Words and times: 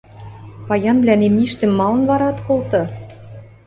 Паянвлӓн 0.67 1.21
имништӹм 1.27 1.71
малын 1.79 2.03
вара 2.09 2.27
ат 2.31 2.39
колты?.. 2.47 2.81